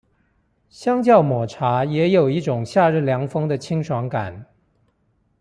[0.67, 4.47] 相較抹茶也有一種夏日涼風的清爽感